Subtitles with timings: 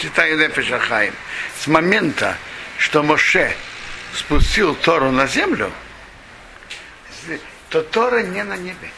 [0.00, 1.14] читаю Нефешахаим,
[1.58, 2.36] с момента,
[2.78, 3.54] что Моше
[4.14, 5.70] спустил Тору на землю,
[7.68, 8.90] то Тора не на небе.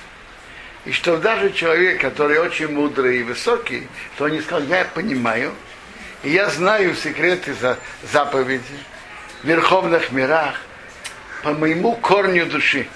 [0.85, 5.53] И что даже человек, который очень мудрый и высокий, то он не сказал, я понимаю,
[6.23, 7.79] и я знаю секреты за
[8.11, 8.63] заповеди
[9.43, 10.61] в верховных мирах
[11.43, 12.89] по моему корню души.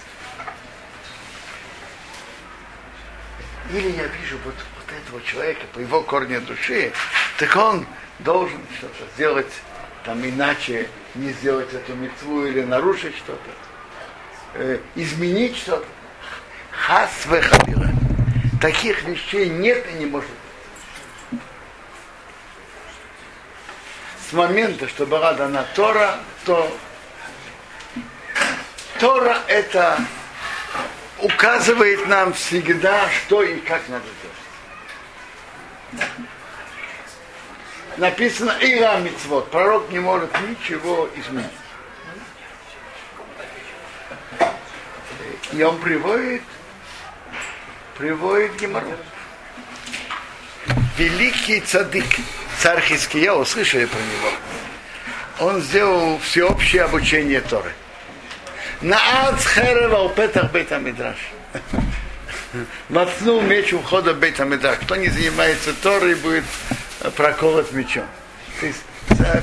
[3.72, 4.54] Или я вижу вот
[5.06, 6.92] этого человека по его корню души,
[7.38, 7.86] так он
[8.20, 9.52] должен что-то сделать
[10.04, 13.50] там иначе, не сделать эту мецву или нарушить что-то,
[14.54, 15.86] э, изменить что-то.
[16.70, 17.88] Хас вехабила.
[18.60, 20.28] Таких вещей нет и не может
[21.30, 21.40] быть.
[24.28, 26.76] С момента, что была дана Тора, то
[28.98, 29.98] Тора это
[31.20, 34.04] указывает нам всегда, что и как надо.
[37.96, 39.50] Написано Ира Мицвод.
[39.50, 41.50] Пророк не может ничего изменить.
[45.52, 46.42] И он приводит,
[47.96, 48.96] приводит Геморрой.
[50.98, 52.04] Великий цадык,
[52.58, 54.32] царь Хиския, услышали про него.
[55.38, 57.72] Он сделал всеобщее обучение Торы.
[58.80, 60.82] На Ацхерева у Петах Бейта
[62.88, 64.78] Мацнул меч у входа Бейта Мидраш.
[64.78, 66.44] Кто не занимается Торой, будет
[67.16, 68.06] проколот мечом.
[68.60, 68.82] То есть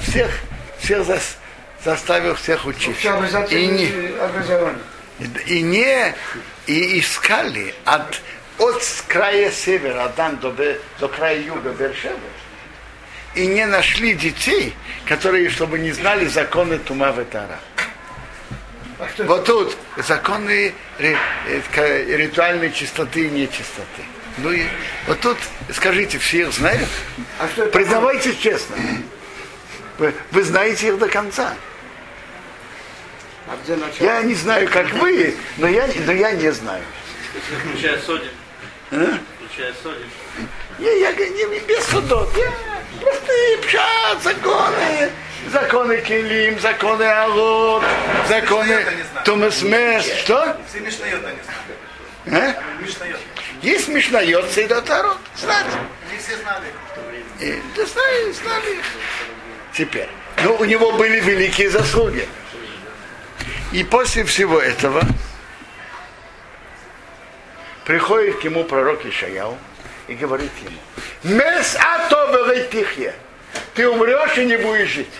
[0.03, 0.31] всех,
[0.79, 1.19] всех за,
[1.83, 3.19] заставил всех учиться.
[3.49, 3.91] И не,
[5.45, 6.15] и не
[6.65, 8.21] и искали от,
[8.57, 12.17] от края севера Адан до, до края юга Бершева
[13.35, 14.73] и не нашли детей,
[15.07, 17.59] которые, чтобы не знали законы Тума Ветара.
[19.19, 24.03] Вот тут законы ритуальной чистоты и нечистоты.
[24.37, 24.63] Ну и
[25.07, 25.37] вот тут
[25.71, 26.89] скажите, все их знают?
[27.39, 28.75] А что Признавайтесь честно.
[29.97, 31.53] Вы, вы знаете их до конца.
[33.47, 33.57] А
[33.99, 36.83] я не знаю, как вы, но я, но я не знаю.
[37.69, 38.31] Включая Содин.
[38.91, 39.19] А?
[39.37, 40.07] Включая Содин.
[40.79, 42.35] Я, я, не, без судов.
[42.37, 42.51] Я
[42.99, 45.11] простые пшат, законы.
[45.51, 47.83] Законы Келим, законы Алот,
[48.27, 48.85] законы
[49.25, 50.15] Томас Мест.
[50.19, 50.57] Что?
[50.69, 52.57] Все Мишнайот не знают.
[52.57, 52.81] А?
[52.81, 53.19] Мишнайот.
[53.61, 55.17] Есть Мишнайот, Сейдот Арот.
[55.35, 55.65] Знать.
[56.11, 56.65] Не все знали.
[57.39, 58.77] И, да знали, знали.
[59.73, 60.09] Теперь.
[60.43, 62.27] Ну, у него были великие заслуги.
[63.71, 65.01] И после всего этого
[67.85, 69.57] приходит к нему пророк Ишаяу
[70.07, 73.13] и говорит ему, Мес ато тихе,
[73.73, 75.13] ты умрешь и не будешь жить.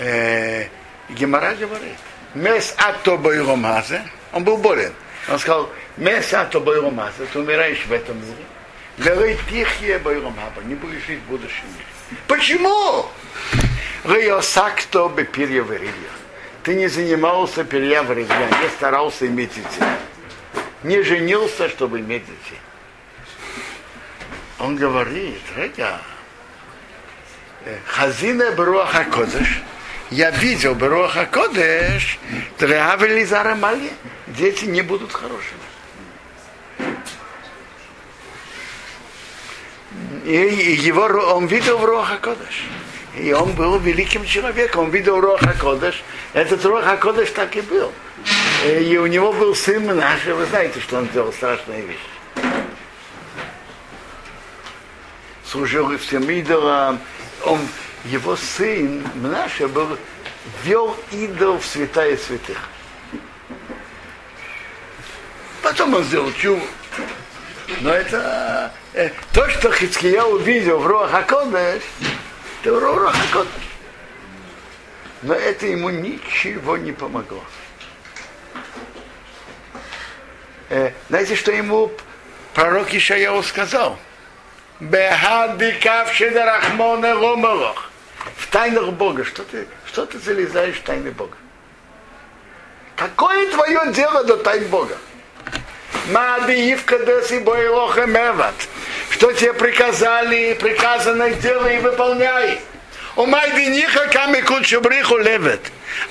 [0.00, 0.66] Э,
[1.10, 1.98] Гемора говорит,
[2.34, 4.02] Мес ато бойромазе,
[4.32, 4.92] он был болен.
[5.28, 5.68] Он сказал,
[5.98, 8.44] Мес ато бойромазе, ты умираешь в этом мире.
[8.96, 12.18] Верой тихе бойромаба, не будешь жить в будущем мире.
[12.26, 13.06] Почему?
[14.04, 16.10] Рейосакто бепирья вырилья.
[16.62, 19.86] Ты не занимался перья в не старался иметь детей.
[20.82, 22.58] Не женился, чтобы иметь детей.
[24.58, 26.00] Он говорит, Рега,
[27.86, 29.62] Хазина Бруаха Кодыш,
[30.10, 32.18] я видел Бруаха Кодыш,
[32.58, 33.90] Дрявели Зарамали,
[34.26, 35.60] дети не будут хорошими.
[40.24, 42.64] И его, он видел в Руаха Кодыш.
[43.16, 46.02] И он был великим человеком, он видел Роха Кодыш.
[46.32, 47.92] Этот Роха Кодыш так и был.
[48.64, 51.98] И у него был сын наш, вы знаете, что он сделал страшные вещи.
[55.44, 57.00] Служил всем идолам.
[57.44, 57.58] Он,
[58.04, 59.98] его сын Мнаша был,
[60.64, 62.68] вел идол в святая святых.
[65.62, 66.60] Потом он сделал чу.
[67.80, 71.82] Но это э, то, что Хицкия увидел в Роха Кодыш,
[72.62, 73.52] это Рура Хакодыш.
[75.22, 77.44] Но это ему ничего не помогло.
[80.70, 81.92] Э, знаете, что ему
[82.54, 83.98] пророк Ишаяу сказал?
[84.80, 87.89] Бехадикав шедарахмона ломалох.
[88.50, 89.24] Тайнах Бога.
[89.24, 91.36] Что ты, что ты залезаешь в тайны Бога?
[92.96, 94.96] Какое твое дело до тайн Бога?
[96.10, 98.54] Мадиивка деси бойлоха меват
[99.20, 102.58] что тебе приказали, приказано делай и выполняй.
[103.16, 105.60] У Майдиниха камикут шубриху левет.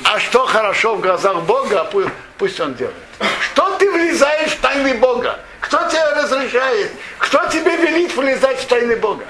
[0.04, 1.90] А что хорошо в глазах Бога,
[2.38, 2.96] пусть он делает.
[3.42, 5.40] Что ты влезаешь в тайны Бога?
[5.60, 6.92] Кто тебе разрешает?
[7.18, 9.26] Кто тебе велит влезать в тайны Бога?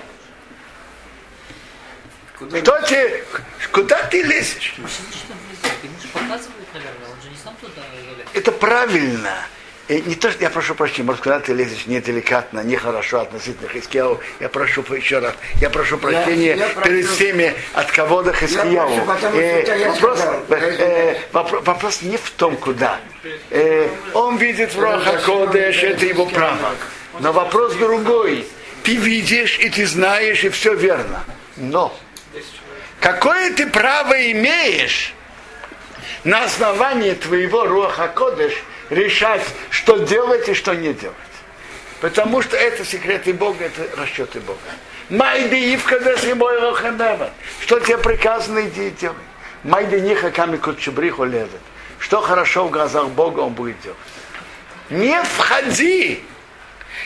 [2.39, 3.23] Куда Кто тебе,
[3.73, 4.75] куда ты лезешь?
[8.33, 9.35] Это правильно.
[9.89, 14.19] И не то, что я прошу прощения, может, когда ты лезешь неделикатно, нехорошо относительно Хискияу,
[14.39, 18.89] я прошу еще раз, я прошу прощения я, я перед прошу, всеми от кого-то Хискияу.
[19.33, 20.19] Э, вопрос,
[20.51, 22.99] э, вопрос, вопрос не в том, куда.
[23.49, 26.75] Э, он видит в Роха Кодеш, это его право.
[27.19, 28.45] Но вопрос другой.
[28.83, 31.23] Ты видишь, и ты знаешь, и все верно.
[31.57, 31.97] Но
[32.99, 35.13] какое ты право имеешь
[36.23, 38.53] на основании твоего Роха Кодеш
[38.89, 41.15] решать, что делать и что не делать.
[42.01, 44.59] Потому что это секреты Бога, это расчеты Бога.
[45.09, 45.99] Майди ивка
[46.35, 46.57] мой
[47.61, 49.15] Что тебе приказано, иди и делай.
[49.63, 51.61] Майди ниха ками кутчубриху левет.
[51.99, 53.97] Что хорошо в глазах Бога он будет делать.
[54.89, 56.23] Не входи,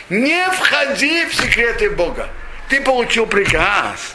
[0.08, 2.28] не входи в секреты Бога.
[2.68, 4.14] Ты получил приказ,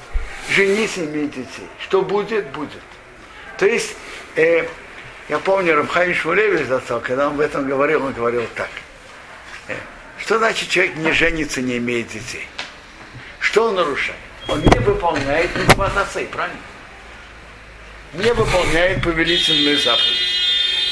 [0.50, 1.68] женись имей детей.
[1.80, 2.82] Что будет, будет.
[3.58, 3.96] То есть
[4.36, 4.68] э,
[5.30, 8.70] я помню, Рабхайм Шмулевич застал, когда он об этом говорил, он говорил так.
[9.68, 9.76] Э,
[10.18, 12.48] что значит человек не женится, не имеет детей?
[13.40, 14.20] Что он нарушает?
[14.48, 16.60] Он не выполняет Митватасей, правильно?
[18.14, 20.40] Не выполняет повелительную заповедь.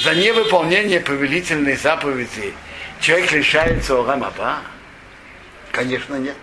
[0.03, 2.53] За невыполнение повелительной заповеди
[2.99, 4.59] человек лишается Орамаба?
[5.71, 6.35] Конечно, нет.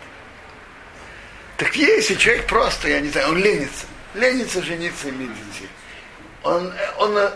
[1.57, 5.69] Так если человек просто, я не знаю, он ленится, ленится жениться и иметь детей,
[6.43, 7.31] он, он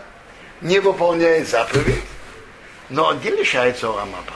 [0.61, 2.03] не выполняет заповедь,
[2.89, 4.35] но он не лишается Оламаба.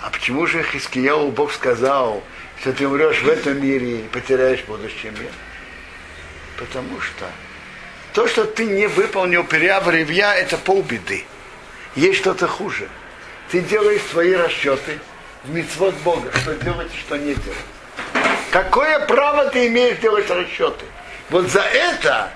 [0.00, 2.22] А почему же Хискияу Бог сказал,
[2.60, 5.32] что ты умрешь в этом мире и потеряешь будущий мир?
[6.56, 7.26] Потому что
[8.12, 11.24] то, что ты не выполнил переав ревья, это полбеды.
[11.96, 12.88] Есть что-то хуже.
[13.50, 15.00] Ты делаешь свои расчеты
[15.44, 17.58] в митцвот Бога, что делать и что не делать.
[18.50, 20.84] Какое право ты имеешь делать расчеты?
[21.30, 22.32] Вот за это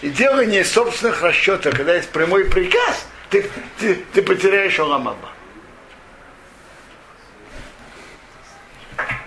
[0.00, 5.30] и делание собственных расчетов, когда есть прямой приказ, ты, ты, ты потеряешь Оламаба.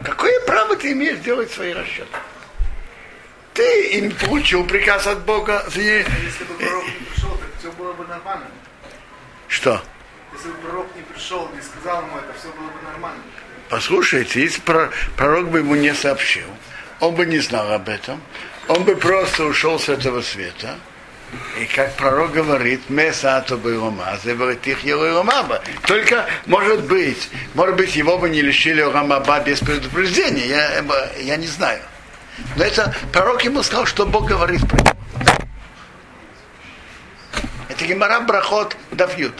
[0.03, 2.17] Какое право ты имеешь делать свои расчеты?
[3.53, 5.65] Ты им получил приказ от Бога.
[5.67, 8.47] Если бы пророк не пришел, так все было бы нормально.
[9.47, 9.81] Что?
[10.33, 13.23] Если бы пророк не пришел, не сказал ему это, все было бы нормально.
[13.69, 14.61] Послушайте, если
[15.15, 16.47] пророк бы ему не сообщил,
[16.99, 18.21] он бы не знал об этом,
[18.67, 20.75] он бы просто ушел с этого света.
[21.59, 25.61] И как пророк говорит, Месато бы Рома, их Ромаба.
[25.87, 30.85] Только, может быть, может быть, его бы не лишили Ромаба без предупреждения, я,
[31.19, 31.81] я не знаю.
[32.55, 34.95] Но это пророк ему сказал, что Бог говорит про него.
[37.69, 39.33] Это Гемора Брахот Давьют.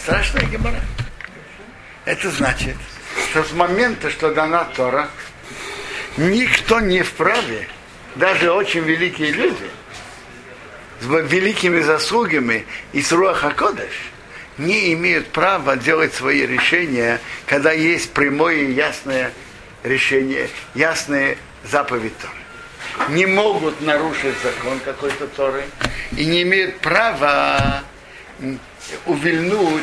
[0.00, 0.80] Страшная Гемора.
[2.08, 2.74] Это значит,
[3.28, 5.10] что с момента, что дана Тора,
[6.16, 7.68] никто не вправе,
[8.14, 9.70] даже очень великие люди,
[11.02, 12.64] с великими заслугами
[12.94, 13.92] и с Руахакодыш,
[14.56, 19.30] не имеют права делать свои решения, когда есть прямое и ясное
[19.82, 23.10] решение, ясные заповедь Торы.
[23.10, 25.62] Не могут нарушить закон какой-то Торы
[26.16, 27.84] и не имеют права
[29.04, 29.82] увильнуть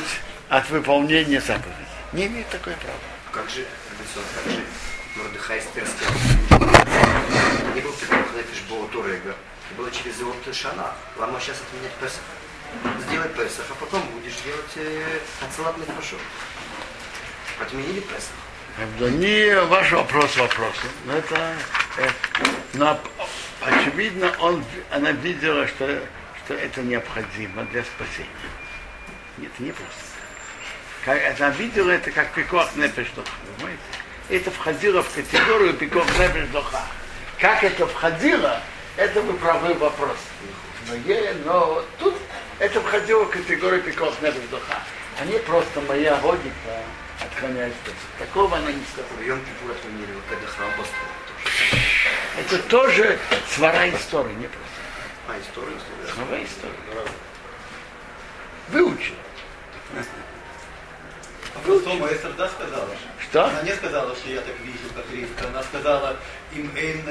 [0.49, 1.84] от выполнения заповедей.
[2.15, 2.97] Не имеют такое право.
[3.33, 3.65] Как же,
[4.07, 4.63] как же
[5.17, 6.05] Мордыхай Стерский.
[7.75, 9.35] Не был Хлефиш Боутурега.
[9.77, 10.93] Было через его Шана.
[11.17, 12.21] Лама сейчас отменять Песах.
[13.05, 16.21] Сделай Песах, а потом будешь делать э, ацелатный пашот.
[17.59, 18.31] Отменили Песах.
[18.79, 20.89] Это не ваш вопрос вопросом.
[21.07, 21.53] Но это,
[21.97, 22.09] э,
[22.75, 22.97] но,
[23.59, 26.01] очевидно, он, она видела, что,
[26.45, 28.29] что это необходимо для спасения.
[29.37, 30.14] Нет, не просто.
[31.05, 33.79] Как, она видела это как пикох нефеш, понимаете?
[34.29, 36.81] это входило в категорию пиков нефеш доха.
[37.39, 38.59] Как это входило,
[38.97, 40.17] это вы правы вопрос.
[40.87, 42.15] Но, е, но тут
[42.57, 44.79] это входило в категорию пиков нефеш доха.
[45.19, 46.81] А не просто моя логика
[47.21, 47.77] отклоняется.
[48.17, 49.39] Такого она не сказала.
[52.39, 54.65] Это тоже свара истории, не просто.
[55.27, 56.13] А, история, история.
[56.13, 57.11] Свара история.
[58.69, 59.15] Выучил.
[61.55, 62.89] Потом Эстер да сказала?
[63.19, 63.45] Что?
[63.45, 65.47] Она не сказала, что я так вижу, как Ривка.
[65.47, 66.17] Она сказала,
[66.53, 67.01] им эйн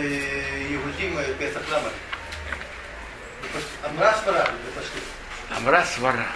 [0.71, 1.93] Иудим Песах Ламар.
[3.83, 4.49] Амра свара,
[5.57, 6.27] Амра свара.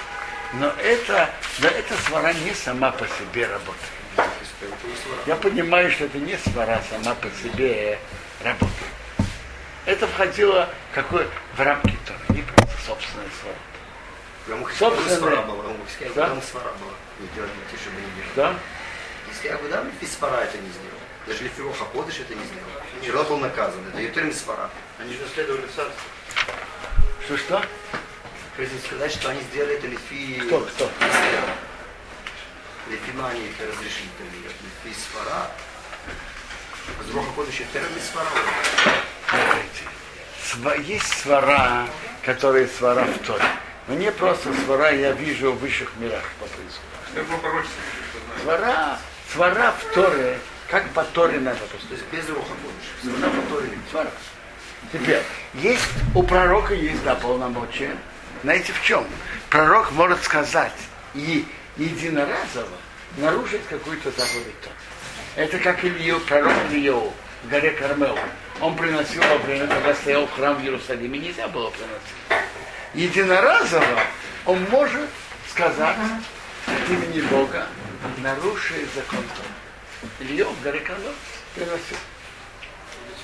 [0.55, 3.93] Но это, но эта свара не сама по себе работает.
[5.27, 7.99] Я понимаю, что это не свара сама по себе
[8.43, 8.73] работает.
[9.85, 12.97] Это входило какой, в рамки Тора, не просто
[15.43, 16.41] была.
[16.41, 16.95] Свара была.
[18.35, 18.59] Да?
[19.29, 22.69] Если Абудам Фисфара это не сделал, даже Лефироха Ходыш это не сделал,
[23.05, 24.71] Шило был наказан, это Ютерим Сфара.
[24.99, 26.03] Они же наследовали царство.
[27.25, 27.63] Что-что?
[28.57, 30.41] Хотите сказать, что они сделали это лифи...
[30.47, 30.91] Кто, кто?
[32.91, 34.09] Лифимани это разрешили,
[34.85, 35.51] лифи свара.
[37.07, 38.29] С Роха Кодыша первый свара.
[40.43, 41.87] Смотрите, есть свара,
[42.25, 43.45] которые свара в Торе.
[43.89, 47.71] Но не просто свара я вижу в высших мирах по происходит.
[48.43, 48.99] Свара,
[49.33, 51.99] свара в Торе, как по Торе надо То поступить.
[51.99, 52.53] есть без Роха
[53.03, 53.19] Кодыша.
[53.19, 53.71] Свара по Торе.
[53.91, 54.11] Свара.
[54.93, 55.23] Теперь,
[55.55, 57.97] есть, у пророка есть, да, полномочия.
[58.43, 59.07] Знаете в чем?
[59.49, 60.77] Пророк может сказать
[61.15, 61.47] и
[61.79, 62.69] единоразово
[63.17, 64.75] нарушить какую-то заповедь Торы.
[65.37, 67.13] Это как Илью, пророк Илью
[67.45, 68.19] в горе Кармел.
[68.61, 72.49] Он приносил во время, когда стоял храм в Иерусалиме, нельзя было приносить.
[72.95, 74.03] Единоразово
[74.47, 75.09] он может
[75.51, 75.97] сказать
[76.67, 77.67] от имени Бога,
[78.19, 79.25] нарушив закон
[80.81, 81.13] Кармел
[81.55, 81.97] приносил.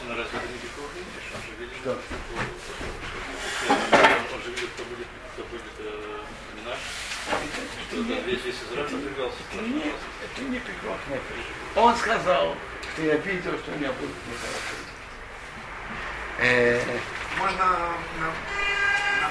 [0.06, 1.98] Он же видел, Что?
[4.34, 6.20] он же видел, кто будет, кто будет э,
[6.56, 6.78] Минаш.
[7.88, 9.94] Что да, весь, весь Израиль подвергался страшному Нет,
[10.24, 10.60] это не
[11.08, 11.46] нефеш.
[11.76, 12.54] Он сказал,
[12.92, 14.76] что я видел, что у меня будет нехорошо.
[16.38, 16.98] Э,
[17.38, 17.94] Можно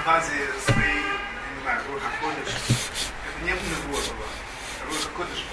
[0.04, 0.32] базе
[0.66, 2.54] своей, я не знаю, Руха Кодыш,
[3.26, 4.26] это не Невозова,
[4.86, 5.44] Руха Кодыш,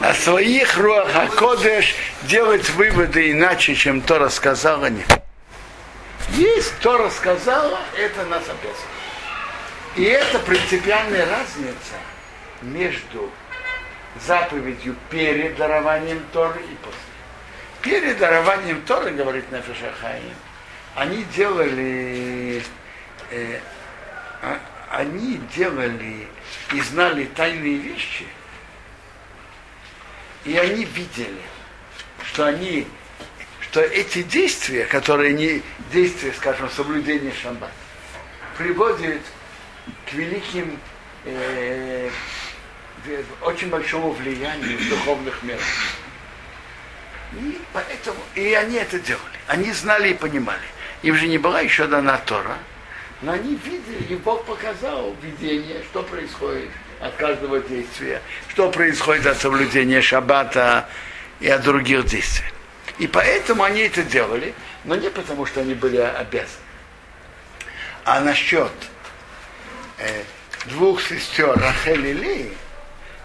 [0.00, 5.06] о своих руаха кодеш делать выводы иначе, чем то рассказала нет.
[6.30, 8.90] Есть то рассказала, это нас обязано.
[9.94, 11.94] И это принципиальная разница
[12.60, 13.30] между
[14.26, 17.00] заповедью перед дарованием Торы и после.
[17.80, 20.34] Перед дарованием Торы, говорит Нафишахаим,
[20.94, 22.62] они делали,
[23.30, 23.75] э, а-
[24.90, 26.28] они делали
[26.72, 28.26] и знали тайные вещи,
[30.44, 31.42] и они видели,
[32.24, 32.86] что они,
[33.60, 35.62] что эти действия, которые не
[35.92, 37.72] действия, скажем, соблюдения шаббата,
[38.56, 39.22] приводят
[40.08, 40.78] к великим,
[41.24, 42.10] э,
[43.42, 45.60] очень большому влиянию в духовных мирах.
[47.32, 49.38] И поэтому, и они это делали.
[49.46, 50.66] Они знали и понимали.
[51.02, 52.56] Им же не была еще дана Тора,
[53.22, 56.68] но они видели, и Бог показал видение, что происходит
[57.00, 60.88] от каждого действия, что происходит от соблюдения шаббата
[61.40, 62.46] и от других действий.
[62.98, 64.54] И поэтому они это делали,
[64.84, 66.64] но не потому, что они были обязаны.
[68.04, 68.72] А насчет
[69.98, 70.22] э,
[70.66, 72.52] двух сестер Рахель и Ли,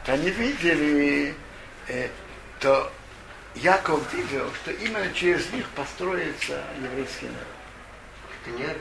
[0.06, 1.36] то они видели,
[1.88, 2.08] э,
[2.60, 2.92] то
[3.56, 7.48] Яков видел, что именно через них построится еврейский народ.
[8.42, 8.64] Это не.
[8.64, 8.78] Нет.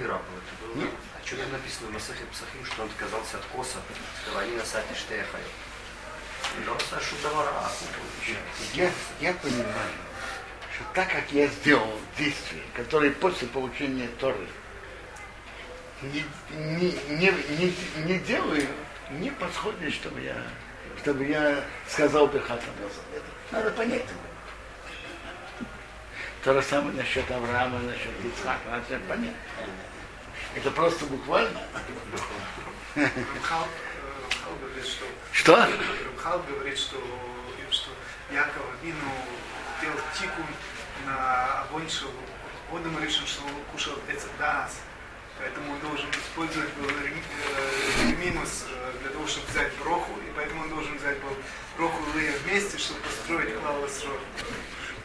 [0.76, 3.78] А что там написано в Масахе Псахим, что он отказался от коса,
[4.38, 5.44] они насать штехаю.
[8.74, 9.92] Я, я понимаю,
[10.74, 14.46] что так как я сделал действия, которые после получения Торы
[16.02, 17.74] не, не, не, не,
[18.04, 18.66] не делаю,
[19.10, 20.36] не подходит, чтобы я,
[21.02, 22.74] чтобы я сказал Бехатам.
[23.50, 24.30] Надо понять это.
[26.42, 29.34] То же самое насчет Авраама, насчет Ицхака, надо понять.
[30.54, 31.60] Это просто буквально.
[32.96, 35.56] Рамхал, э, говорит, что Что?
[35.56, 36.96] Рамхал говорит, что,
[37.70, 37.90] что
[38.32, 38.96] Яков Вину
[39.80, 40.46] делал тикун
[41.06, 42.10] на огонь, что
[42.72, 44.80] он ему решил, что он кушал эцедас.
[45.38, 50.64] Поэтому он должен использовать был э, минус э, для того, чтобы взять броху, и поэтому
[50.64, 51.34] он должен взять был
[51.78, 54.04] броху и вместе, чтобы построить клавос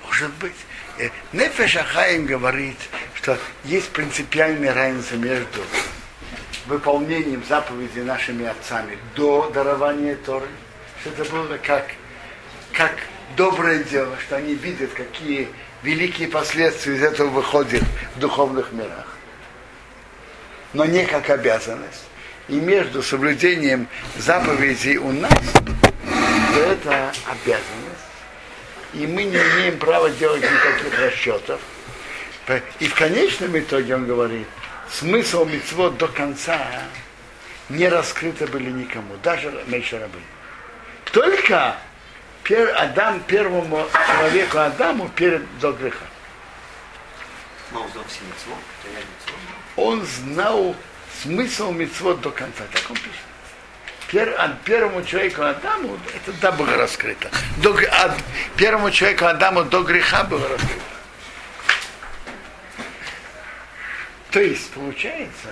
[0.05, 0.55] Может быть.
[0.97, 2.77] Э, Нефеш Ахаим говорит,
[3.15, 5.61] что есть принципиальная разница между
[6.67, 10.47] выполнением заповедей нашими отцами до дарования Торы,
[11.01, 11.87] что это было как,
[12.71, 12.93] как
[13.35, 15.49] доброе дело, что они видят, какие
[15.83, 17.83] великие последствия из этого выходят
[18.15, 19.07] в духовных мирах.
[20.73, 22.05] Но не как обязанность.
[22.47, 28.14] И между соблюдением заповедей у нас, то это обязанность
[28.95, 31.59] и мы не имеем права делать никаких расчетов.
[32.79, 34.47] И в конечном итоге он говорит,
[34.89, 36.59] смысл мецвод до конца
[37.69, 40.19] не раскрыто были никому, даже меньше рабы.
[41.11, 41.77] Только
[42.43, 46.05] пер, Адам первому человеку Адаму перед до греха.
[49.75, 50.75] Он знал
[51.21, 53.34] смысл мецвод до конца, так он пишет.
[54.15, 57.29] Пер, а первому человеку Адаму это да было раскрыто.
[57.57, 58.15] До, а
[58.55, 60.81] первому человеку Адаму до греха было раскрыто.
[64.31, 65.49] То есть получается,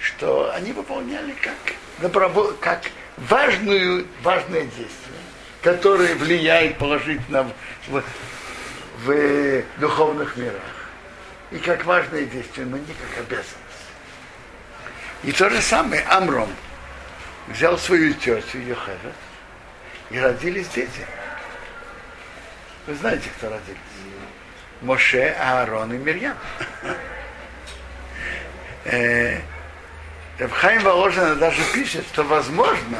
[0.00, 5.20] что они выполняли как, как важную, важное действие,
[5.62, 7.48] которое влияет положительно
[7.86, 8.02] в, в,
[9.04, 10.90] в духовных мирах.
[11.52, 13.54] И как важное действие, но не как обязанность.
[15.22, 16.50] И то же самое Амром
[17.48, 19.14] взял свою тетю Йохевет,
[20.10, 21.06] и родились дети.
[22.86, 23.78] Вы знаете, кто родились?
[24.82, 26.36] Моше, Аарон и Мирьям.
[28.84, 29.40] Э,
[30.38, 32.98] Рабхайм Воложина даже пишет, что возможно,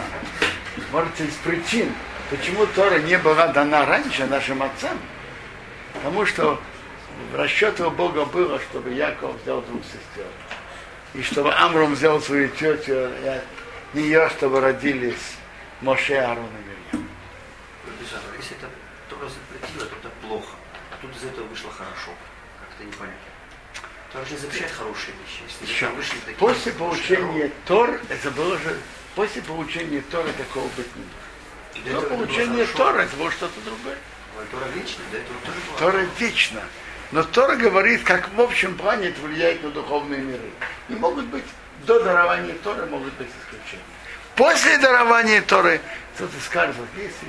[0.92, 1.92] может, из причин,
[2.30, 4.98] почему Тора не была дана раньше нашим отцам,
[5.92, 6.60] потому что
[7.34, 10.26] расчет у Бога было, чтобы Яков взял двух сестер,
[11.12, 13.10] и чтобы Амром взял свою тетю,
[13.94, 15.36] нее, чтобы родились
[15.80, 17.08] Моше, Аарон и Мирьям.
[18.38, 18.68] Если это
[19.08, 20.56] Тора запретила, то это плохо.
[21.00, 22.10] Тут из этого вышло хорошо.
[22.60, 23.18] Как-то непонятно.
[24.12, 25.42] Тора же запрещает хорошие вещи.
[25.48, 25.88] Если Еще.
[25.88, 28.76] вышли такие После получения Тор, это было же,
[29.14, 32.66] после получения Тора такого быть не до Но это было получение.
[32.66, 33.96] Тора, это было что-то другое.
[34.50, 35.78] Тора этого тоже было.
[35.78, 36.62] Тора вечно.
[37.12, 40.50] Но Тора говорит, как в общем плане это влияет на духовные миры.
[40.88, 41.44] И могут быть,
[41.84, 43.82] до дарования Торы могут быть исключения.
[44.36, 45.80] После дарования Торы,
[46.14, 47.28] кто-то скажет, вот если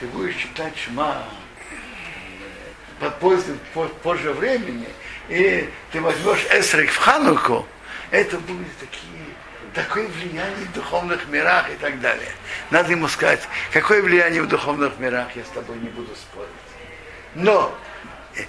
[0.00, 1.24] ты будешь читать Шма
[3.00, 4.88] под позже, по- позже времени,
[5.28, 7.66] и ты возьмешь Эсрик в Хануку,
[8.10, 9.24] это будет такие,
[9.74, 12.30] такое влияние в духовных мирах и так далее.
[12.70, 13.40] Надо ему сказать,
[13.72, 16.48] какое влияние в духовных мирах, я с тобой не буду спорить.
[17.34, 17.76] Но
[18.36, 18.44] э, э,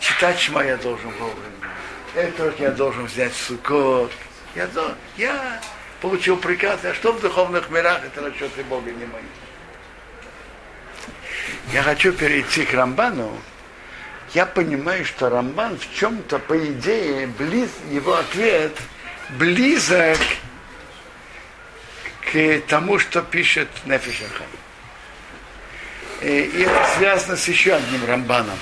[0.00, 1.57] читать Шма я должен вовремя.
[2.18, 4.10] Это я должен взять сукот.
[4.56, 4.68] Я,
[5.16, 5.60] я
[6.00, 9.22] получил приказ, а что в духовных мирах, это расчеты Бога не мои.
[11.72, 13.38] Я хочу перейти к Рамбану.
[14.34, 18.72] Я понимаю, что Рамбан в чем-то, по идее, близ, его ответ
[19.38, 20.18] близок
[22.32, 24.42] к тому, что пишет Нефишаха.
[26.22, 28.58] И это связано с еще одним Рамбаном.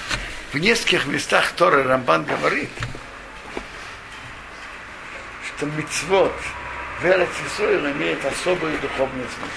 [0.52, 2.68] В нескольких местах Торы Рамбан говорит,
[5.56, 6.32] что мицвод
[7.00, 7.28] в Эрец
[7.60, 9.52] имеет особый духовный смысл.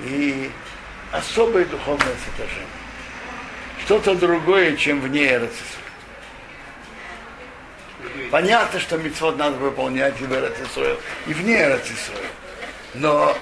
[0.00, 0.50] И
[1.12, 2.68] особое духовное содержание.
[3.84, 5.52] Что-то другое, чем вне Эрец.
[8.30, 10.54] Понятно, что мицвод надо выполнять и в Эрец
[11.26, 11.90] и вне Эрец.
[12.94, 13.36] Но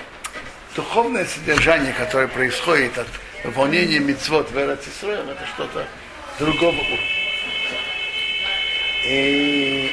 [0.74, 3.08] духовное содержание, которое происходит от
[3.44, 5.86] выполнения мицвод в Эрец это что-то
[6.38, 7.21] другого уровня.
[9.04, 9.92] И,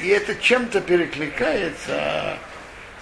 [0.00, 2.38] и это чем-то перекликается,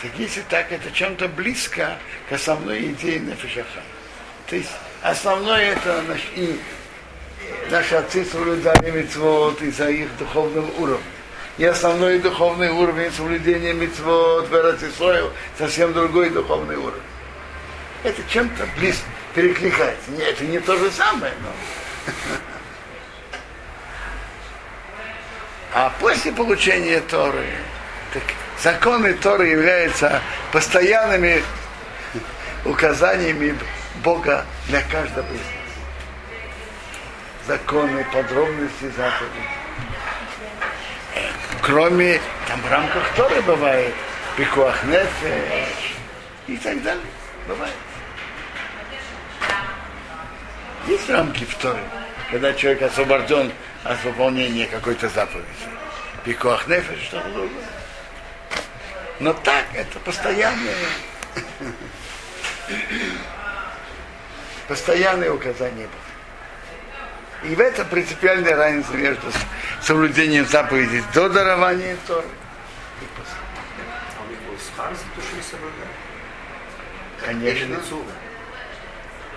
[0.03, 3.83] так если так, это чем-то близко к основной идее Нефишаха.
[4.49, 4.71] То есть
[5.03, 6.59] основное это наш, и
[7.71, 11.05] наши отцы соблюдали мицвод из-за их духовного уровня.
[11.59, 17.03] И основной духовный уровень соблюдения мицвод в Эрец Исраил совсем другой духовный уровень.
[18.05, 20.11] Это чем-то близко перекликается.
[20.13, 22.13] Не, это не то же самое, но...
[25.75, 27.47] А после получения Торы,
[28.13, 28.23] так
[28.63, 30.21] законы Торы являются
[30.53, 31.43] постоянными
[32.65, 33.57] указаниями
[34.03, 35.69] Бога для каждого из нас.
[37.47, 39.49] Законы, подробности заповеди.
[41.63, 43.95] Кроме, там в рамках Торы бывает
[44.39, 45.97] пикуах нефеш
[46.47, 47.05] и так далее.
[47.49, 47.75] Бывает.
[50.87, 51.83] Есть рамки в Торе,
[52.31, 53.53] когда человек освобожден
[53.85, 55.47] от выполнения какой-то заповеди.
[56.25, 57.51] Пикуах нефеш, что-то другое.
[59.21, 60.75] Но так, это постоянное,
[64.69, 67.51] постоянное указание Бога.
[67.51, 69.27] И в этом принципиальная разница между
[69.81, 72.27] соблюдением заповедей до дарования Торы
[73.01, 73.35] и после.
[74.19, 75.89] А у них был схар за то, что не соблюдали.
[77.25, 77.77] Конечно.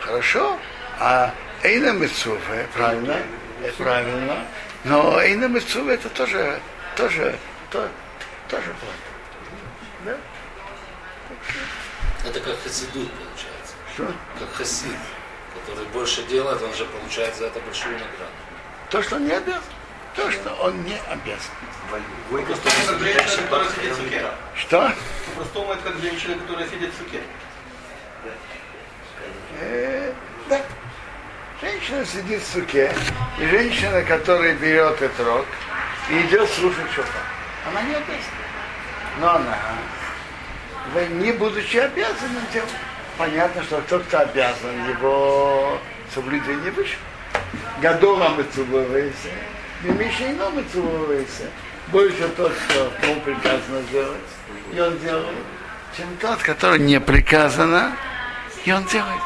[0.02, 0.60] Хорошо.
[1.00, 3.18] А Эйна Мицуве, правильно?
[3.64, 4.46] Это правильно.
[4.84, 6.60] Но Эйна Мицуве это тоже,
[6.96, 7.38] тоже,
[7.70, 7.88] то,
[8.50, 8.96] тоже плохо.
[10.06, 10.18] Да?
[12.28, 13.76] Это как хасидут получается.
[13.94, 14.08] Что?
[14.40, 14.98] Как хасид,
[15.54, 18.32] который больше делает, он же получает за это большую награду.
[18.90, 19.64] То, что он не обязан.
[20.16, 21.52] То, что он не обязан.
[22.30, 24.26] Просто как женщина, которая сидит в суке.
[24.56, 24.94] Что?
[25.28, 27.22] По-простому это как женщина, которая сидит в суке.
[29.60, 30.14] Э,
[30.50, 30.62] да.
[31.62, 32.92] Женщина сидит в суке,
[33.40, 35.46] и женщина, которая берет этот рог
[36.10, 37.22] и идет слушать шофар.
[37.70, 38.42] Она не обязана.
[39.20, 39.60] Но она,
[40.92, 42.72] вы не будучи обязанным делать,
[43.16, 45.78] понятно, что тот, кто обязан, его
[46.16, 46.98] соблюдение выше.
[47.80, 49.30] Гадола мы цубывайся,
[49.84, 51.52] Мимишейно мы цубывайся.
[51.90, 54.18] Больше тот, что ему приказано сделать,
[54.74, 55.38] и он делает,
[55.96, 57.96] чем тот, который не приказано,
[58.66, 59.22] и он делает.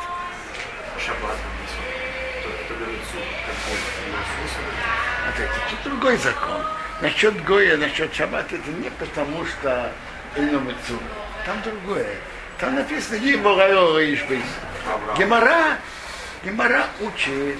[0.99, 1.54] Шаббат.
[6.05, 6.61] Другой закон.
[7.01, 9.91] Насчет Гоя, насчет Шаббата, это не потому, что
[10.35, 10.99] Эльномыцу.
[11.45, 12.15] Там другое.
[12.59, 14.43] Там написано Гиморайо Ишбейс.
[15.17, 15.77] Гемора,
[16.43, 17.57] Гемора учит.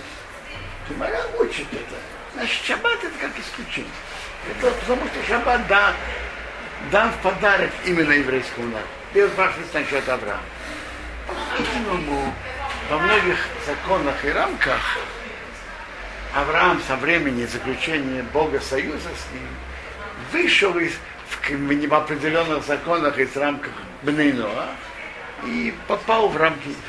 [0.88, 1.96] Гемора учит это.
[2.36, 3.92] Значит, Шаббат это как исключение.
[4.52, 5.94] Это потому что Шаббат да,
[6.92, 8.88] дан в подарок именно еврейскому народу.
[9.12, 10.44] Первый спрашивает насчет Авраама.
[11.28, 12.32] По-видимому,
[12.92, 14.82] во многих законах и рамках
[16.36, 19.48] Авраам со времени заключения Бога союза с ним
[20.34, 20.92] вышел из,
[21.30, 23.72] в, в определенных законах из рамках
[24.02, 24.68] Бнейноа
[25.46, 26.82] и попал в рамки евреев.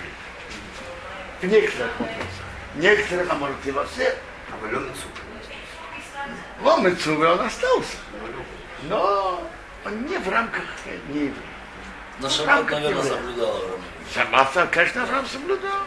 [1.40, 2.26] В некоторых вопросах.
[2.74, 4.16] Некоторых, а может и во всех.
[4.50, 5.12] А валеный суп.
[6.62, 7.96] Ломицу он остался.
[8.88, 9.48] Но
[9.85, 10.64] он не в рамках
[11.09, 11.35] не евреев.
[12.18, 13.16] Но В Шаббат, рамках наверное, евреев.
[13.16, 13.80] соблюдал Авраам.
[14.12, 15.78] Шаббат, конечно, Авраам соблюдал.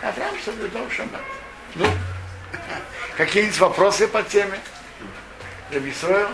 [0.00, 1.22] Авраам соблюдал шаббат.
[1.74, 1.86] Ну,
[3.16, 4.58] какие-нибудь вопросы по теме?
[5.72, 6.28] Рабисроил?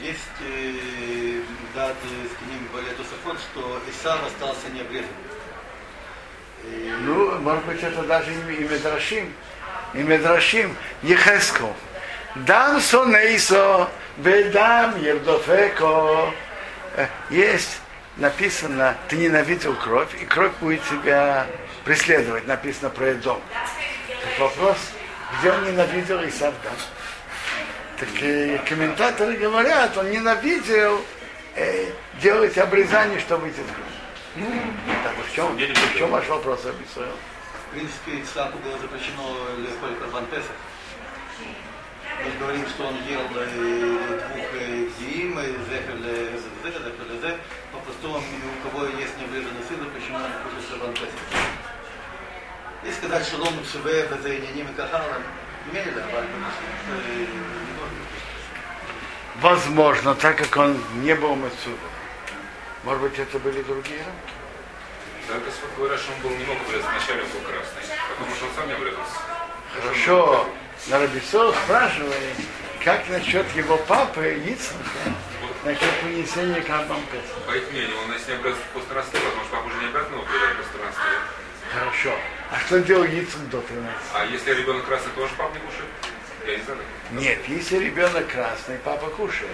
[0.00, 1.40] Есть э,
[1.74, 5.10] дат с ним более Тософот, что Исав остался необрезанным.
[6.64, 9.32] И Ну, может быть, это даже и, Медрашим.
[9.94, 11.66] И Медрашим Ехеско.
[12.36, 16.32] Дам сонейсо, бедам ердофеко.
[16.96, 17.80] Э, Есть
[18.16, 21.46] написано, ты ненавидел кровь, и кровь будет тебя
[21.86, 23.40] преследовать, написано про Эдом.
[24.08, 24.76] Так вопрос,
[25.38, 26.70] где он ненавидел Исав, да?
[27.98, 31.00] Так э, комментаторы говорят, он ненавидел
[31.54, 33.66] э, делать обрезание, чтобы выйти из.
[34.34, 34.46] Ну,
[35.04, 37.08] так в чем, в чем ваш вопрос, Абисуэл?
[37.68, 39.22] В принципе, Исааку было запрещено
[40.00, 40.56] карбан Песах.
[42.24, 47.20] Мы говорим, что он ел э, двух э, зим, э, зехер ле зе, зехер ле
[47.20, 47.38] зе.
[47.72, 51.55] По-простому, у кого есть необрезанный сын, запрещено кушать карбан Песах.
[52.86, 54.08] И сказать, что лом шеве,
[54.40, 55.22] не ним и кахалам,
[55.70, 57.90] имели, да, не должен.
[59.40, 61.76] Возможно, так как он не был Мацуда.
[62.84, 64.32] Может быть, это были другие рамки?
[65.26, 67.82] Только говорят, что он был не мог обрезать, вначале он был красный,
[68.16, 69.18] потому что он сам не обрезался.
[69.74, 70.46] Хорошо.
[70.86, 72.34] На Рабисов спрашивали,
[72.84, 75.12] как насчет его папы Ицхака,
[75.64, 77.42] насчет принесения карбан Песах.
[77.46, 79.86] По их мнению, он если не обрезался после 13 лет, потому что папа уже не
[79.86, 81.20] обязан его 13 лет.
[81.74, 82.14] Хорошо.
[82.50, 83.90] А что делал Ицхак до 13?
[84.14, 85.90] А если ребенок красный, тоже папа не кушает?
[86.46, 86.80] Я не знаю.
[87.12, 89.50] Нет, если ребенок красный, папа кушает.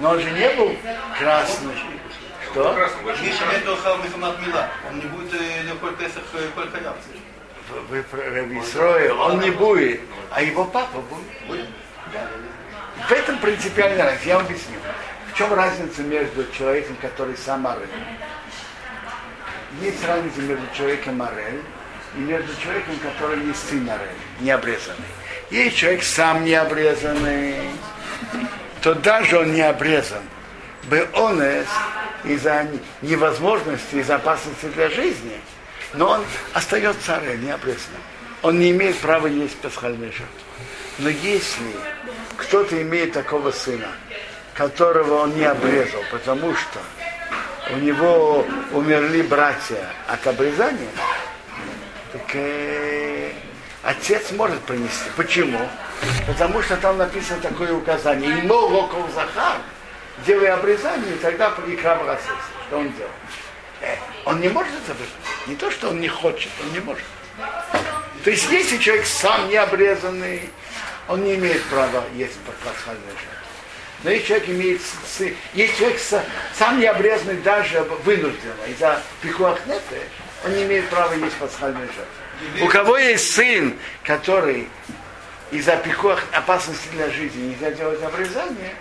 [0.00, 0.76] Но он же не был
[1.18, 1.74] красный.
[2.50, 2.74] Что?
[3.20, 4.68] Миша Охал Михамад Мила.
[4.88, 6.68] Он не будет э, легкой Песах э, коль.
[7.90, 11.66] Вы Рабисроил, он не будет, а его папа будет.
[12.12, 12.28] Да.
[13.08, 14.28] В этом принципиальная разница.
[14.28, 14.76] Я вам объясню.
[15.32, 17.88] В чем разница между человеком, который сам Арель?
[19.80, 21.62] Есть разница между человеком Арель
[22.16, 24.08] и между человеком, который не сын Арель,
[24.40, 25.04] не обрезанный.
[25.50, 27.56] Есть человек сам не обрезанный,
[28.82, 30.22] то даже он не обрезан.
[30.84, 31.42] Бы он
[32.24, 32.66] из-за
[33.02, 35.40] невозможности, из-за опасности для жизни,
[35.94, 38.02] но он остается Арель, не обрезанным.
[38.42, 40.26] Он не имеет права есть пасхальную жертву.
[40.98, 41.74] Но если
[42.36, 43.88] кто-то имеет такого сына,
[44.54, 46.80] которого он не обрезал, потому что
[47.70, 50.88] у него умерли братья от обрезания,
[52.18, 53.30] так э,
[53.82, 55.10] отец может принести.
[55.16, 55.58] Почему?
[56.26, 58.38] Потому что там написано такое указание.
[58.38, 59.58] Ему локов захар,
[60.26, 62.18] делай обрезание, и тогда икра в
[62.66, 63.10] Что он делал?
[63.80, 65.14] Э, он не может это обрезать.
[65.46, 67.04] Не то, что он не хочет, он не может.
[68.24, 70.50] То есть, если человек сам не обрезанный,
[71.08, 73.32] он не имеет права есть пасхальную жертву.
[74.04, 74.80] Но если человек имеет
[75.54, 76.24] если человек са-
[76.56, 79.58] сам не обрезанный даже вынужденно из-за пикуах
[80.44, 82.64] он не имеет права есть пасхальную жертву.
[82.66, 84.68] У кого есть сын, который
[85.50, 88.74] из-за пикуах опасности для жизни нельзя делать обрезание,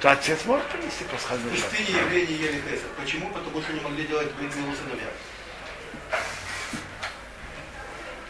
[0.00, 1.70] то отец может принести пасхальную жертву.
[1.76, 2.88] пустыне евреи ели Песах.
[3.00, 3.30] Почему?
[3.30, 5.08] Потому что не могли делать милу сыновья.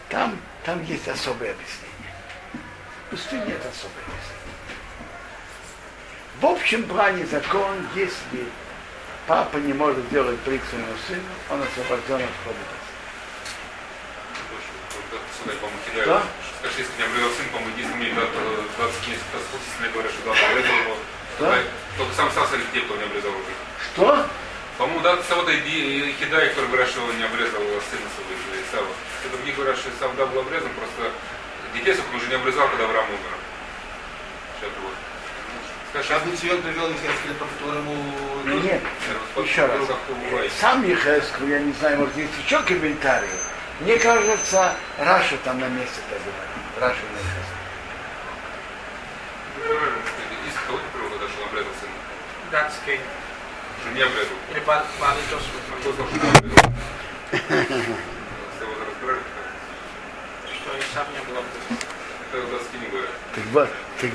[0.09, 2.15] Там, там есть особое объяснение.
[3.07, 4.43] В пустыне нет особое объяснение.
[6.41, 8.47] В общем плане закон, если
[9.27, 12.37] папа не может сделать брик своему сыну, он освобожден от
[15.59, 16.23] по-моему, Да?
[16.61, 20.97] Скажи, если не обрезал сын, единственный мне 20 месяцев если говорят, что да, обрезал его.
[21.41, 21.59] Да?
[21.99, 23.53] Только сам среди тех, кто не обрезал уже.
[23.93, 24.27] Что?
[24.79, 28.87] По-моему, да, Савода и Хидай, которые говорят, что он не обрезал сына своего Исава.
[29.25, 31.13] А другие говорят, что Исав да был обрезан, просто
[31.75, 33.35] детей он уже не обрезал, когда Авраам умер.
[34.59, 34.95] Сейчас вот.
[35.93, 37.95] Сейчас бы Цион привел Ихескеля, по которому...
[38.47, 38.81] Ну, нет,
[39.35, 39.81] вот еще раз.
[40.59, 43.29] Сам Ехеску, я не знаю, может есть еще комментарии.
[43.81, 46.35] Мне кажется, Раша там на месте так говорит.
[46.81, 47.43] Раша написано.
[50.49, 51.93] Из кого ты привел, когда что он обрезал сына?
[52.51, 53.01] Датский.
[53.83, 54.37] Что не обрезал.
[54.51, 55.61] Или Бали Кто Джошуа.
[55.81, 56.73] сказал, что не обрезал?
[60.55, 61.43] Что и сам не было.
[62.33, 63.11] Это доски не говорят.
[63.35, 63.69] Так, ба-
[64.01, 64.11] так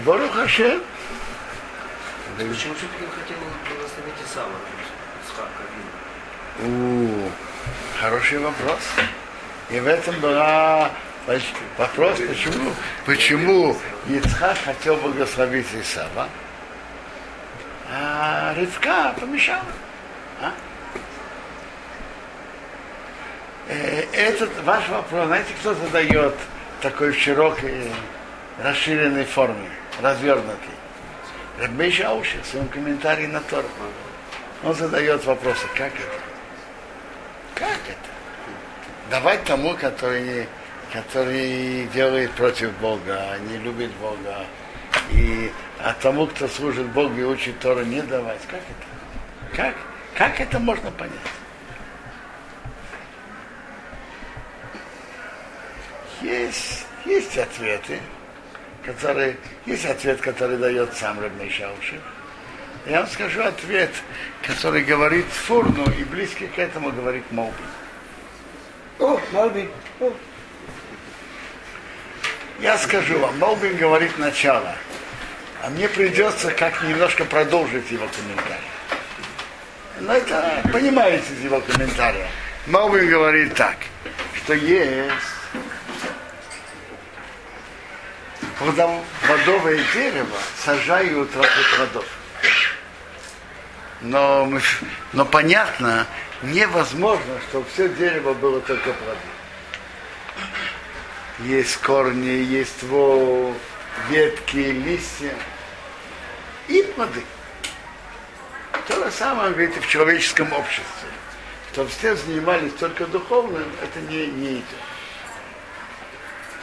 [2.38, 4.52] Почему все-таки он хотел благословить Исава?
[6.60, 7.30] У,
[8.00, 8.80] хороший вопрос.
[9.72, 10.92] И в этом была
[11.80, 12.72] вопрос, почему,
[13.08, 13.76] почему
[14.08, 16.30] Ицхак хотел благословить Исава,
[17.92, 19.64] а Ривка помешала.
[20.40, 20.52] А?
[23.68, 26.36] Э, Этот ваш вопрос, знаете, кто задает
[26.82, 27.92] такой в широкой,
[28.62, 29.70] расширенной форме,
[30.02, 30.78] развернутый?
[31.60, 33.68] Рабби Шауши в своем комментарии на Тору.
[34.64, 36.20] Он задает вопросы, как это?
[37.56, 39.10] Как это?
[39.10, 40.48] Давать тому, который,
[40.94, 44.46] который делает против Бога, не любит Бога,
[45.12, 48.42] и а тому, кто служит Богу и учит Тору, не давать.
[48.48, 49.56] Как это?
[49.56, 49.76] Как?
[50.14, 51.14] Как это можно понять?
[56.22, 58.00] Есть, есть ответы,
[58.88, 62.00] которые, есть ответ, который дает сам Рабмей Шаушев.
[62.86, 63.92] Я вам скажу ответ,
[64.42, 67.54] который говорит Фурну и близкий к этому говорит Молби.
[69.00, 69.70] О, Малби.
[70.00, 70.14] О.
[72.62, 74.74] Я скажу вам, Молбин говорит начало,
[75.62, 78.64] а мне придется как немножко продолжить его комментарий.
[80.00, 82.28] Но это понимаете из его комментария.
[82.68, 83.76] Молбин говорит так,
[84.38, 85.12] что есть
[88.60, 92.06] плодом- плодовое дерево сажают ради плодов.
[94.02, 94.52] Но,
[95.14, 96.06] но понятно,
[96.44, 99.20] невозможно, чтобы все дерево было только плоды.
[101.40, 103.56] Есть корни, есть ствол,
[104.10, 105.34] ветки, листья
[106.68, 107.24] и плоды.
[108.88, 111.10] То же самое, и в человеческом обществе.
[111.74, 114.66] Чтобы все занимались только духовным, это не, не идет.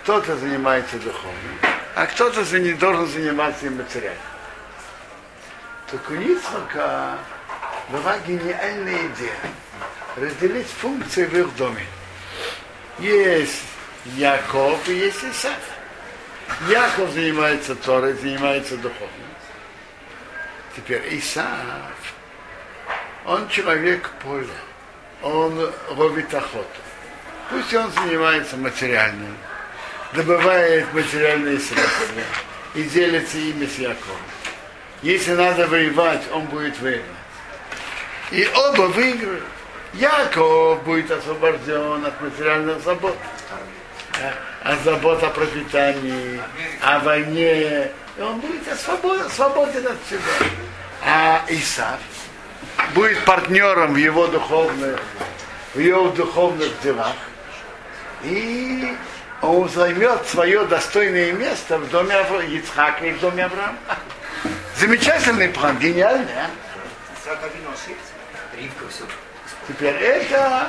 [0.02, 1.58] Кто-то занимается духовным,
[1.94, 4.20] а кто-то за- не должен заниматься и материальным.
[5.90, 7.18] Так у Ицхака
[7.90, 9.36] была гениальная идея
[10.16, 11.84] разделить функции в их доме.
[12.98, 13.62] Есть
[14.16, 15.58] Яков и есть Исав.
[16.68, 19.10] Яков занимается Торой, занимается духовным.
[20.76, 21.46] Теперь Исав,
[23.24, 24.46] он человек поля,
[25.22, 26.66] он ловит охоту.
[27.50, 29.36] Пусть он занимается материальным,
[30.14, 32.22] добывает материальные средства
[32.74, 34.16] и делится ими с Яковом.
[35.02, 37.02] Если надо воевать, он будет воевать.
[38.30, 39.44] И оба выиграют.
[39.94, 43.16] Яков будет освобожден от материальных забот.
[44.20, 46.40] А- От забот о пропитании,
[46.80, 47.90] о войне.
[48.16, 50.22] И он будет освободен, свободен от всего.
[51.04, 51.98] А Исав
[52.94, 55.00] будет партнером в его духовных,
[55.74, 57.12] в его духовных делах.
[58.22, 58.96] И
[59.42, 62.40] он займет свое достойное место в доме Авра...
[62.40, 63.78] Ицхака и в доме Авраама.
[64.76, 66.50] Замечательный план, гениальный, а?
[69.68, 70.68] Теперь это.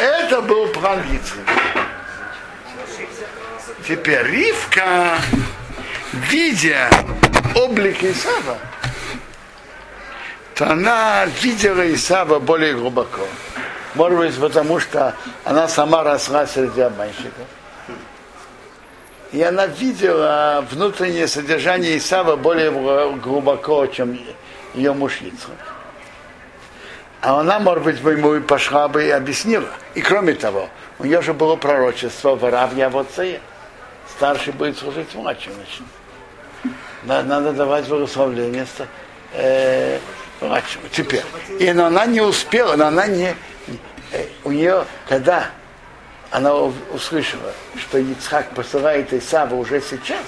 [0.00, 1.52] Это был план Ицхака.
[3.86, 5.18] Теперь Ривка,
[6.12, 6.90] видя
[7.54, 8.58] облик Исава,
[10.54, 13.26] то она видела Исава более глубоко.
[13.98, 15.12] Может быть, потому что
[15.44, 17.46] она сама росла среди обманщиков.
[19.32, 22.70] И она видела внутреннее содержание Исава более
[23.16, 24.16] глубоко, чем
[24.74, 25.56] ее муж Ицхак.
[27.22, 29.68] А она, может быть, бы ему и пошла бы и объяснила.
[29.96, 30.68] И кроме того,
[31.00, 33.40] у нее же было пророчество «Варав я в отце».
[34.16, 35.56] Старший будет служить младшему.
[37.02, 38.64] Надо, надо давать благословление
[39.32, 39.98] э,
[40.40, 40.84] младшему.
[40.92, 41.24] Теперь.
[41.58, 43.34] И но она не успела, но она не...
[44.44, 45.50] у нее, когда
[46.30, 50.24] она услышала, что Ицхак посылает Исава уже сейчас,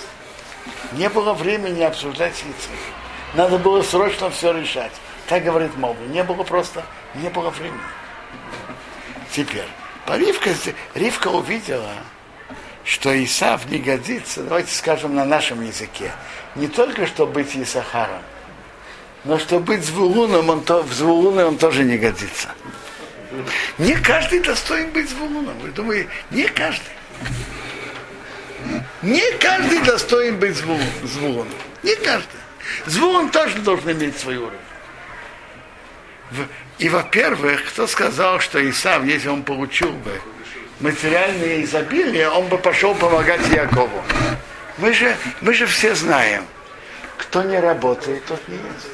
[0.92, 3.00] не было времени обсуждать с Ицхаком.
[3.34, 4.92] Надо было срочно все решать.
[5.28, 6.04] Так говорит Моби.
[6.06, 6.82] Не было просто,
[7.14, 7.80] не было времени.
[9.30, 9.68] Теперь,
[10.06, 10.50] по Ривка,
[10.94, 11.92] Ривка увидела,
[12.84, 16.10] что Исав не годится, давайте скажем на нашем языке,
[16.56, 18.22] не только чтобы быть Исахаром,
[19.24, 22.48] но чтобы быть Звулуном, он то, в Звулуне он тоже не годится.
[23.78, 25.58] Не каждый достоин быть Звулуном.
[25.60, 26.92] Вы думаете, не каждый.
[29.02, 31.48] Не каждый достоин быть Звулуном.
[31.82, 32.40] Не каждый.
[32.86, 34.58] Звулун тоже должен иметь свой уровень.
[36.78, 40.20] И, во-первых, кто сказал, что Исав, если он получил бы
[40.80, 44.02] материальное изобилие, он бы пошел помогать Якову.
[44.78, 46.44] Мы же, мы же все знаем,
[47.18, 48.88] кто не работает, тот не ест.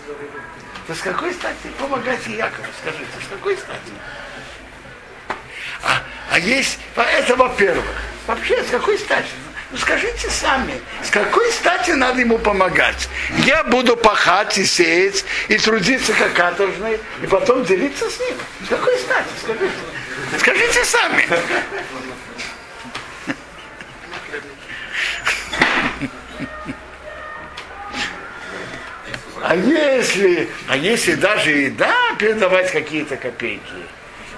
[0.89, 3.93] Да с какой стати помогать Якову, скажите, с какой стати?
[5.83, 7.85] А, а есть, это во-первых.
[8.27, 9.29] Вообще, с какой стати?
[9.73, 13.09] Ну скажите сами, с какой стати надо ему помогать?
[13.45, 18.37] Я буду пахать и сеять, и трудиться как каторжный, и потом делиться с ним.
[18.65, 19.73] С какой стати, скажите?
[20.39, 21.27] Скажите сами.
[29.43, 33.63] А если, а если даже и да, передавать какие-то копейки,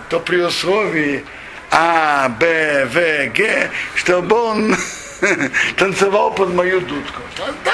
[0.09, 1.25] то при условии
[1.71, 4.77] А, Б, В, Г, чтобы он
[5.77, 7.21] танцевал под мою дудку.
[7.65, 7.73] Да,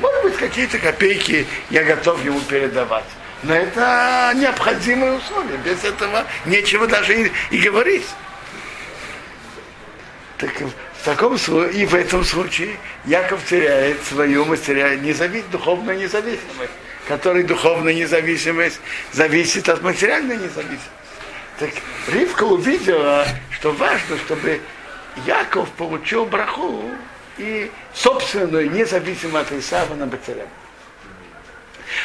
[0.00, 3.04] может быть, какие-то копейки я готов ему передавать.
[3.44, 5.56] Но это необходимые условия.
[5.64, 8.06] Без этого нечего даже и, и говорить.
[10.38, 16.72] Так в таком случае, и в этом случае Яков теряет свою материальную независимость, духовную независимость,
[17.06, 18.80] которая духовная независимость
[19.12, 20.97] зависит от материальной независимости.
[21.58, 21.70] Так
[22.06, 24.60] Ривка увидела, что важно, чтобы
[25.26, 26.84] Яков получил браху
[27.36, 30.46] и собственную, независимо от Исава на Бацарем.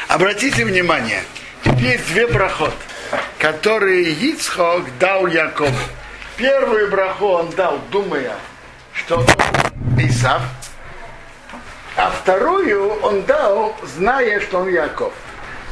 [0.08, 1.24] Обратите внимание,
[1.64, 2.74] теперь две брахот,
[3.38, 5.70] которые Ицхок дал Якову.
[6.36, 8.36] Первую браху он дал, думая,
[8.94, 9.24] что
[10.00, 10.42] Исав,
[11.96, 15.14] а вторую он дал, зная, что он Яков.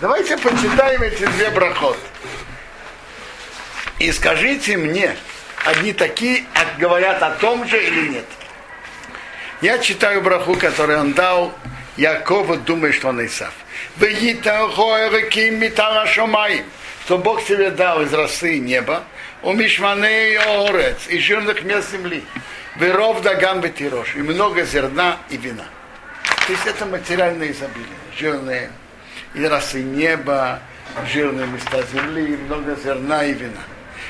[0.01, 1.97] Давайте почитаем эти две брахот.
[4.01, 5.15] И скажите мне,
[5.63, 6.45] одни такие
[6.79, 8.25] говорят о том же или нет.
[9.61, 11.53] Я читаю браху, который он дал
[11.97, 13.53] Якову, думая, что он Исав.
[17.05, 19.03] Что Бог тебе дал из росы неба,
[19.43, 22.23] у Мишманы орец, и жирных мест земли.
[22.77, 25.65] Веров даган бетирош, и много зерна и вина.
[26.47, 27.85] То есть это материальное изобилие.
[28.17, 28.71] Жирные
[29.35, 30.59] и росы неба,
[31.13, 33.61] жирные места земли, много зерна и вина.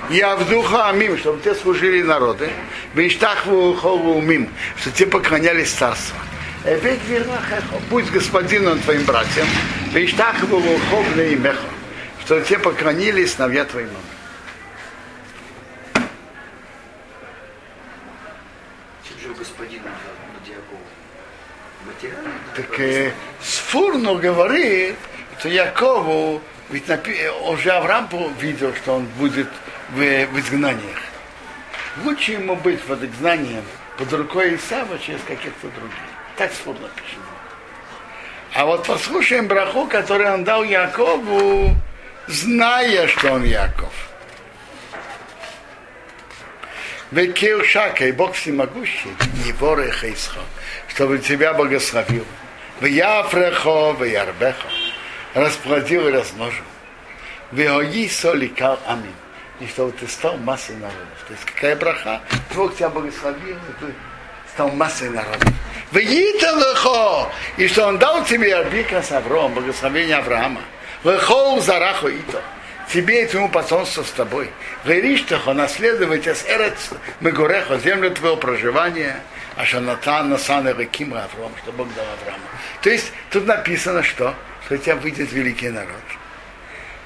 [0.10, 2.50] Я в духа амим, чтобы те служили народы,
[2.94, 6.18] виштахву хову умим, что те поклонялись царству.
[6.66, 9.48] Эвек вирнахехо, будь господином твоим братьям,
[9.94, 11.66] виштахву хов на имехо,
[12.24, 13.38] что те поклонились
[20.46, 20.84] Яковом?
[21.86, 22.32] Материально?
[22.56, 24.96] Так э, Сфурно говорит,
[25.40, 28.08] что Якову, ведь напи- уже Авраам
[28.40, 29.48] видел, что он будет
[29.92, 31.00] в, в изгнаниях.
[32.04, 33.64] Лучше ему быть под изгнанием
[33.98, 35.98] под рукой Исава, через каких-то других.
[36.38, 37.20] Так Сфурно пишет.
[38.54, 41.76] А вот послушаем браху, который он дал Якову,
[42.28, 43.94] зная, что он Яков.
[47.12, 49.12] Векил Шака, и Бог всемогущий,
[49.46, 50.40] не вореха исхо,
[50.88, 52.26] чтобы тебя благословил.
[52.80, 54.68] В Яфрехо, в Ярбехо,
[55.34, 56.66] расплодил и размножил.
[57.52, 59.14] В Иои соликал амин.
[59.62, 61.24] И чтобы ты стал массой народов.
[61.28, 62.20] То есть какая браха?
[62.56, 63.94] Бог тебя благословил, и ты
[64.52, 65.54] стал массой народов.
[65.92, 70.62] В Италехо, и что он дал тебе Арбика с Авром, благословение Авраама.
[71.04, 72.42] В Хол Зараху Ито
[72.92, 74.50] тебе и твоему потомству с тобой.
[74.84, 79.22] Вериштахо, наследовать с Эрец Мегорехо, землю твоего проживания,
[79.56, 82.44] а Шанатан Насан Реким Авром, что Бог дал Аврааму.
[82.82, 84.34] То есть тут написано, что?
[84.66, 86.02] Что у тебя выйдет великий народ.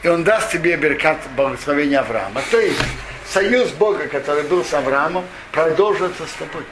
[0.04, 2.42] И он даст тебе беркат благословения Авраама.
[2.52, 2.80] То есть
[3.28, 6.64] союз Бога, который был с Авраамом, продолжится с тобой.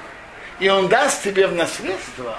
[0.59, 2.37] И он даст тебе в наследство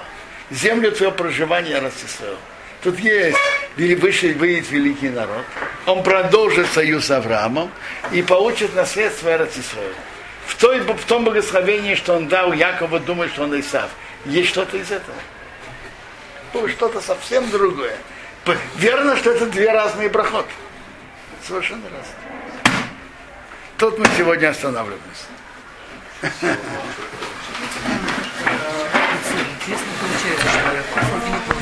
[0.49, 2.37] землю твоего проживания Ростислава.
[2.81, 3.37] Тут есть,
[3.77, 5.43] вышли, выйдет великий народ.
[5.85, 7.71] Он продолжит союз с Авраамом
[8.11, 9.89] и получит наследство Эрцисроя.
[10.45, 13.89] В, той, в том благословении, что он дал Якову, думает, что он Исав.
[14.25, 15.17] Есть что-то из этого.
[16.53, 17.97] Ну, что-то совсем другое.
[18.75, 20.47] Верно, что это две разные проходы.
[21.47, 22.15] Совершенно разные.
[23.77, 25.25] Тут мы сегодня останавливаемся.
[29.61, 31.45] Интересно получается, что Яков